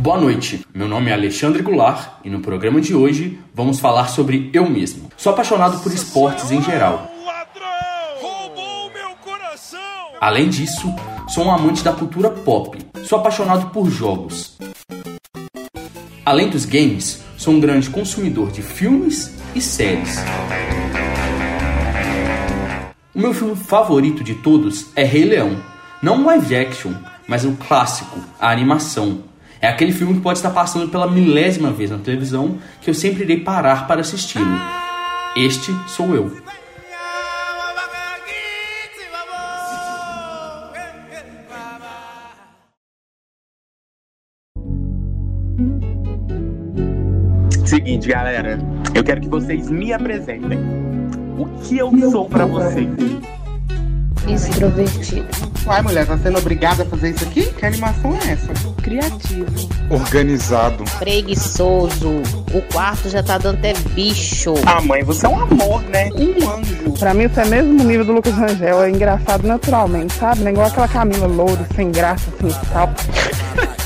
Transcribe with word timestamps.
Boa 0.00 0.18
noite, 0.18 0.64
meu 0.74 0.88
nome 0.88 1.10
é 1.10 1.12
Alexandre 1.12 1.62
Goulart 1.62 2.08
e 2.24 2.30
no 2.30 2.40
programa 2.40 2.80
de 2.80 2.94
hoje 2.94 3.38
vamos 3.54 3.78
falar 3.78 4.08
sobre 4.08 4.48
eu 4.54 4.66
mesmo. 4.66 5.10
Sou 5.14 5.30
apaixonado 5.30 5.78
por 5.80 5.92
esportes 5.92 6.50
em 6.50 6.62
geral. 6.62 7.12
Além 10.18 10.48
disso, 10.48 10.90
sou 11.28 11.44
um 11.44 11.50
amante 11.52 11.84
da 11.84 11.92
cultura 11.92 12.30
pop. 12.30 12.78
Sou 13.02 13.18
apaixonado 13.18 13.68
por 13.72 13.90
jogos. 13.90 14.56
Além 16.24 16.48
dos 16.48 16.64
games, 16.64 17.22
sou 17.36 17.52
um 17.52 17.60
grande 17.60 17.90
consumidor 17.90 18.50
de 18.50 18.62
filmes 18.62 19.36
e 19.54 19.60
séries. 19.60 20.16
O 23.14 23.18
meu 23.18 23.34
filme 23.34 23.54
favorito 23.54 24.24
de 24.24 24.36
todos 24.36 24.86
é 24.96 25.04
Rei 25.04 25.26
Leão. 25.26 25.62
Não 26.02 26.22
o 26.22 26.24
live 26.24 26.56
action, 26.56 26.94
mas 27.28 27.44
o 27.44 27.52
clássico, 27.52 28.18
a 28.40 28.50
animação. 28.50 29.28
É 29.62 29.68
aquele 29.68 29.92
filme 29.92 30.14
que 30.14 30.20
pode 30.20 30.38
estar 30.38 30.50
passando 30.50 30.88
pela 30.88 31.10
milésima 31.10 31.70
vez 31.70 31.90
na 31.90 31.98
televisão 31.98 32.58
que 32.80 32.88
eu 32.88 32.94
sempre 32.94 33.24
irei 33.24 33.40
parar 33.40 33.86
para 33.86 34.00
assisti-lo. 34.00 34.58
Este 35.36 35.70
sou 35.86 36.14
eu. 36.14 36.34
Seguinte, 47.66 48.08
galera, 48.08 48.58
eu 48.94 49.04
quero 49.04 49.20
que 49.20 49.28
vocês 49.28 49.68
me 49.68 49.92
apresentem. 49.92 50.58
O 51.38 51.46
que 51.62 51.76
eu 51.76 51.92
sou 52.10 52.28
para 52.28 52.46
vocês? 52.46 52.88
Extrovertido. 54.26 55.28
Uai, 55.66 55.82
mulher, 55.82 56.06
tá 56.06 56.16
sendo 56.16 56.38
obrigada 56.38 56.82
a 56.82 56.86
fazer 56.86 57.10
isso 57.10 57.24
aqui? 57.24 57.52
Que 57.52 57.66
animação 57.66 58.14
é 58.14 58.32
essa? 58.32 58.69
Criativo. 58.82 59.68
Organizado. 59.90 60.84
Preguiçoso. 60.98 62.22
O 62.52 62.62
quarto 62.72 63.08
já 63.08 63.22
tá 63.22 63.38
dando 63.38 63.58
até 63.58 63.74
bicho. 63.90 64.54
Ah, 64.66 64.80
mãe, 64.80 65.02
você 65.02 65.26
é 65.26 65.28
um 65.28 65.40
amor, 65.42 65.82
né? 65.84 66.10
Um 66.14 66.50
anjo. 66.50 66.92
Pra 66.98 67.14
mim, 67.14 67.24
isso 67.24 67.40
é 67.40 67.44
mesmo 67.44 67.84
nível 67.84 68.04
do 68.04 68.12
Lucas 68.12 68.34
Rangel. 68.34 68.82
É 68.82 68.90
engraçado 68.90 69.46
naturalmente, 69.46 70.14
sabe? 70.14 70.40
Não 70.40 70.48
é 70.48 70.52
igual 70.52 70.66
aquela 70.66 70.88
Camila 70.88 71.26
Louro, 71.26 71.64
sem 71.74 71.90
graça, 71.90 72.26
sem 72.40 72.50
sal. 72.72 72.90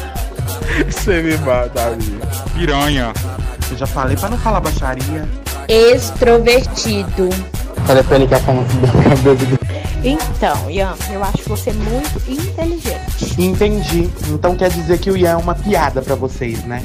Você 0.88 1.22
me 1.22 1.36
mata, 1.38 1.86
amigo. 1.86 2.20
Piranha. 2.54 3.12
Eu 3.70 3.76
já 3.76 3.86
falei 3.86 4.16
pra 4.16 4.28
não 4.28 4.38
falar 4.38 4.60
baixaria. 4.60 5.28
Extrovertido. 5.68 7.28
Telefone 7.86 8.26
que 8.26 8.34
a 8.34 8.38
fama 8.40 8.62
da 8.62 9.02
cabeça 9.10 9.46
do... 9.46 9.83
Então, 10.06 10.70
Ian, 10.70 10.94
eu 11.10 11.24
acho 11.24 11.48
você 11.48 11.72
muito 11.72 12.18
inteligente. 12.30 13.40
Entendi. 13.40 14.10
Então 14.28 14.54
quer 14.54 14.68
dizer 14.68 14.98
que 14.98 15.10
o 15.10 15.16
Ian 15.16 15.30
é 15.30 15.36
uma 15.36 15.54
piada 15.54 16.02
pra 16.02 16.14
vocês, 16.14 16.62
né? 16.64 16.82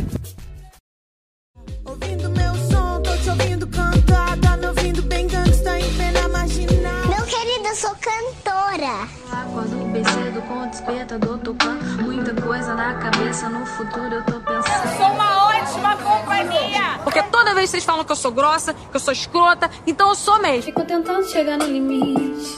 Ouvindo 1.83 2.29
meu 2.29 2.55
som, 2.55 3.01
tô 3.01 3.11
te 3.17 3.29
ouvindo 3.29 3.67
cantar, 3.67 4.37
me 4.57 4.67
ouvindo 4.67 5.01
bem 5.01 5.27
gangsta 5.27 5.77
em 5.77 5.93
plena 5.95 6.29
marginal. 6.29 7.07
Meu 7.09 7.25
querido, 7.25 7.67
eu 7.67 7.75
sou 7.75 7.91
cantora. 7.95 9.09
Acordo 9.29 9.75
bem 9.91 10.03
cedo 10.05 10.41
com 10.47 10.61
o 10.61 10.67
despertador 10.67 11.37
tocando, 11.39 12.01
muita 12.01 12.41
coisa 12.41 12.73
na 12.73 12.93
cabeça, 12.99 13.49
no 13.49 13.65
futuro 13.65 14.15
eu 14.15 14.23
tô 14.23 14.39
pensando. 14.39 14.91
Eu 14.91 14.97
sou 14.97 15.07
uma 15.07 15.47
ótima 15.47 15.97
companhia! 15.97 16.99
Porque 17.03 17.21
toda 17.23 17.53
vez 17.53 17.69
vocês 17.69 17.83
falam 17.83 18.05
que 18.05 18.11
eu 18.13 18.15
sou 18.15 18.31
grossa, 18.31 18.73
que 18.73 18.95
eu 18.95 18.99
sou 18.99 19.11
escrota, 19.11 19.69
então 19.85 20.07
eu 20.07 20.15
sou 20.15 20.41
mesmo. 20.41 20.63
Fico 20.63 20.85
tentando 20.85 21.27
chegar 21.27 21.57
no 21.57 21.65
limite, 21.65 22.57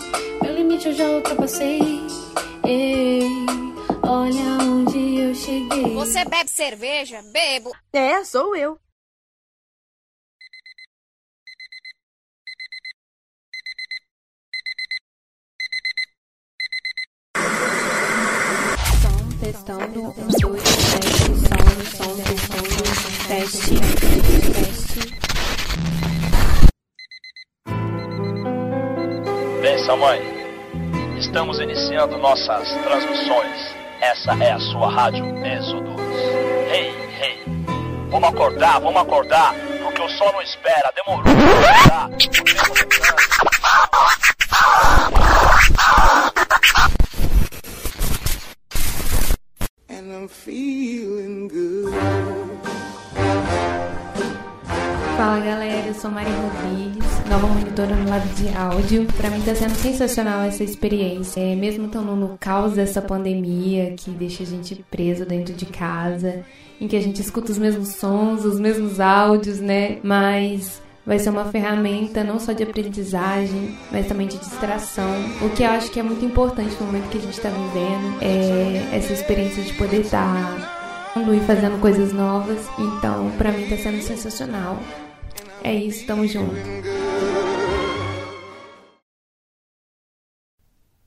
limite 0.71 0.87
eu 0.87 0.93
já 0.93 1.09
ultrapassei. 1.09 1.79
Ei, 2.65 3.21
olha 4.03 4.63
onde 4.63 5.19
eu 5.19 5.35
cheguei. 5.35 5.93
Você 5.93 6.23
bebe 6.25 6.49
cerveja? 6.49 7.21
Bebo. 7.33 7.71
É, 7.91 8.23
sou 8.23 8.55
eu. 8.55 8.79
Testando, 19.41 20.01
um, 20.01 20.13
dois, 20.39 20.63
teste, 20.63 21.25
som, 21.35 21.65
som, 21.97 22.15
testando, 22.23 22.83
teste, 23.27 23.75
teste. 24.53 25.01
Benção, 29.61 29.97
mãe. 29.97 30.40
Estamos 31.21 31.59
iniciando 31.59 32.17
nossas 32.17 32.67
transmissões. 32.83 33.75
Essa 34.01 34.33
é 34.43 34.53
a 34.53 34.59
sua 34.59 34.89
rádio 34.89 35.23
Êxodos. 35.45 36.01
Ei, 36.73 36.89
ei. 37.21 37.45
Vamos 38.09 38.27
acordar, 38.27 38.81
vamos 38.81 38.99
acordar. 38.99 39.53
Porque 39.83 40.01
o 40.01 40.09
sol 40.09 40.33
não 40.33 40.41
espera. 40.41 40.91
Demorou 40.95 41.31
acordar. 41.31 42.09
And 49.89 50.11
I'm 50.11 50.27
feeling 50.27 51.10
Fala 55.21 55.39
galera, 55.39 55.87
eu 55.87 55.93
sou 55.93 56.09
Mari 56.09 56.31
Rodrigues, 56.31 57.29
nova 57.29 57.45
monitora 57.45 57.95
no 57.95 58.09
lado 58.09 58.27
de 58.33 58.49
áudio. 58.57 59.05
Pra 59.15 59.29
mim 59.29 59.39
tá 59.41 59.53
sendo 59.53 59.75
sensacional 59.75 60.41
essa 60.41 60.63
experiência. 60.63 61.39
É, 61.39 61.55
mesmo 61.55 61.85
estando 61.85 62.15
no 62.15 62.39
caos 62.39 62.73
dessa 62.73 63.03
pandemia 63.03 63.93
que 63.95 64.09
deixa 64.09 64.41
a 64.41 64.47
gente 64.47 64.83
preso 64.89 65.23
dentro 65.23 65.53
de 65.53 65.67
casa, 65.67 66.43
em 66.81 66.87
que 66.87 66.95
a 66.95 66.99
gente 66.99 67.21
escuta 67.21 67.51
os 67.51 67.59
mesmos 67.59 67.89
sons, 67.89 68.43
os 68.43 68.59
mesmos 68.59 68.99
áudios, 68.99 69.59
né? 69.59 69.99
Mas 70.01 70.81
vai 71.05 71.19
ser 71.19 71.29
uma 71.29 71.45
ferramenta 71.45 72.23
não 72.23 72.39
só 72.39 72.51
de 72.51 72.63
aprendizagem, 72.63 73.77
mas 73.91 74.07
também 74.07 74.25
de 74.25 74.39
distração. 74.39 75.11
O 75.43 75.51
que 75.51 75.61
eu 75.61 75.69
acho 75.69 75.91
que 75.91 75.99
é 75.99 76.03
muito 76.03 76.25
importante 76.25 76.75
no 76.79 76.87
momento 76.87 77.09
que 77.09 77.19
a 77.19 77.21
gente 77.21 77.37
está 77.37 77.49
vivendo 77.49 78.17
é 78.23 78.97
essa 78.97 79.13
experiência 79.13 79.61
de 79.61 79.73
poder 79.73 80.01
estar 80.01 80.81
e 81.15 81.39
fazendo 81.41 81.79
coisas 81.79 82.11
novas. 82.11 82.67
Então, 82.79 83.29
pra 83.37 83.51
mim 83.51 83.69
tá 83.69 83.77
sendo 83.77 84.01
sensacional. 84.01 84.79
É 85.63 85.73
isso, 85.75 86.05
tamo 86.07 86.27
junto. 86.27 86.55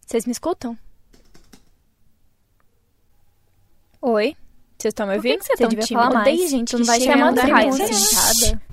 Vocês 0.06 0.26
me 0.26 0.32
escutam? 0.32 0.78
Vocês 4.84 4.92
estão 4.92 5.06
me 5.06 5.16
ouvindo? 5.16 5.38
Por 5.38 5.46
que 5.46 5.48
que 5.48 5.48
você 5.48 5.52
é 5.54 5.56
tão 5.56 5.68
devia 5.70 5.84
tímida? 5.86 6.08
falar 6.08 6.20
Odeio 6.20 6.38
mais. 6.38 6.50
gente 6.50 6.70
tu 6.70 6.76
que 6.76 6.82
não 6.82 6.86
vai 6.86 7.00
chamar 7.00 7.32
da 7.32 7.42
raiva. 7.44 7.76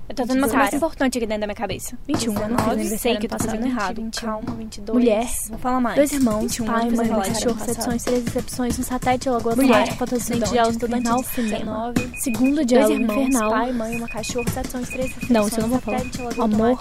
Eu 0.08 0.14
tô 0.14 0.26
tendo 0.26 0.38
uma 0.38 0.48
coisa 0.48 0.76
importante 0.76 1.16
aqui 1.16 1.26
dentro 1.26 1.40
da 1.40 1.46
minha 1.46 1.54
cabeça. 1.54 1.98
21 2.06 2.34
19, 2.34 2.70
anos, 2.70 3.00
sei 3.00 3.16
que 3.16 3.24
eu 3.24 3.30
tô 3.30 3.38
fazendo 3.38 3.62
20, 3.62 3.70
errado. 3.72 3.96
21, 3.96 4.20
Calma, 4.28 4.54
22. 4.56 4.98
Mulher, 4.98 5.26
Vou 5.48 5.58
falar 5.58 5.80
mais. 5.80 5.96
Dois 5.96 6.12
irmãos, 6.12 6.40
21 6.42 6.64
pai, 6.66 6.90
mãe, 6.90 7.08
cachorro, 7.08 7.58
seções, 7.60 8.04
três 8.04 8.24
recepções, 8.26 8.78
um 8.78 8.82
satélite, 8.82 9.30
lagoa 9.30 9.52
automática, 9.52 9.96
fotossíntese, 9.96 10.54
estudante, 10.54 10.70
estudante 10.70 11.00
infernal, 11.00 11.22
de 11.22 11.28
cinema. 11.28 11.92
19. 11.94 12.20
Segundo 12.20 12.54
Dois 12.56 12.66
diálogo 12.66 12.92
irmãos, 12.92 13.28
infernal. 13.28 13.50
pai, 13.50 13.72
mãe, 13.72 13.96
uma 13.96 14.08
cachorro, 14.08 14.50
seções, 14.50 14.88
três 14.90 15.06
recepções. 15.06 15.30
Não, 15.30 15.48
isso 15.48 15.60
eu 15.60 15.62
não 15.62 15.70
vou 15.70 15.80
falar. 15.80 16.02
Amor 16.44 16.78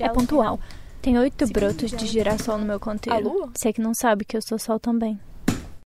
é 0.00 0.08
pontual. 0.10 0.60
Tem 1.00 1.16
oito 1.18 1.46
brotos 1.46 1.92
de 1.92 2.06
girassol 2.06 2.58
no 2.58 2.66
meu 2.66 2.78
lua? 3.22 3.50
Você 3.54 3.72
que 3.72 3.80
não 3.80 3.94
sabe 3.94 4.22
que 4.26 4.36
eu 4.36 4.42
sou 4.42 4.58
sol 4.58 4.78
também. 4.78 5.18